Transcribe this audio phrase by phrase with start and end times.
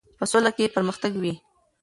[0.17, 1.33] په سوله کې پرمختګ وي.